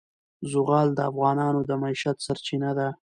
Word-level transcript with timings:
زغال 0.51 0.87
د 0.95 0.99
افغانانو 1.11 1.59
د 1.69 1.71
معیشت 1.81 2.17
سرچینه 2.25 2.71
ده. 2.77 2.87